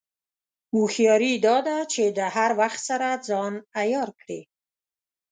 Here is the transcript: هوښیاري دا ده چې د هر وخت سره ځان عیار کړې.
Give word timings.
هوښیاري 0.73 1.33
دا 1.47 1.57
ده 1.67 1.77
چې 1.93 2.03
د 2.17 2.19
هر 2.35 2.51
وخت 2.59 2.79
سره 2.89 3.07
ځان 3.27 3.53
عیار 3.81 4.09
کړې. 4.21 4.41